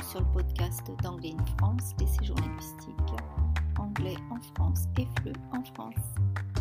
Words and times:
sur 0.00 0.20
le 0.20 0.26
podcast 0.26 0.82
d'Anglais 1.02 1.34
in 1.38 1.44
France, 1.58 1.92
les 2.00 2.06
séjours 2.06 2.36
linguistiques. 2.36 2.94
Anglais 3.78 4.16
en 4.30 4.40
France 4.54 4.84
et 4.98 5.06
FLE 5.20 5.32
en 5.52 5.62
France. 5.74 6.51